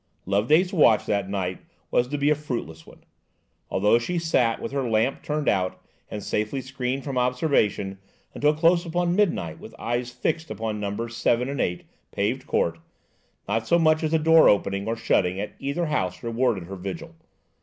[0.25, 1.59] Loveday's watch that night
[1.91, 3.03] was to be a fruitless one.
[3.69, 7.99] Although she sat, with her lamp turned out and safely screened from observation,
[8.33, 12.79] until close upon midnight, with eyes fixed upon numbers 7 and 8 Paved Court,
[13.47, 17.13] not so much as a door opening or shutting at either house rewarded her vigil.